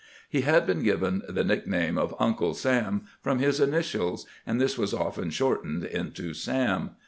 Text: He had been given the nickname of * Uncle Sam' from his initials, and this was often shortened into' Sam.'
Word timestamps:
He 0.27 0.41
had 0.41 0.65
been 0.65 0.81
given 0.81 1.21
the 1.29 1.43
nickname 1.43 1.95
of 1.95 2.15
* 2.17 2.19
Uncle 2.19 2.55
Sam' 2.55 3.05
from 3.23 3.37
his 3.37 3.59
initials, 3.59 4.25
and 4.47 4.59
this 4.59 4.75
was 4.75 4.95
often 4.95 5.29
shortened 5.29 5.83
into' 5.83 6.33
Sam.' 6.47 6.95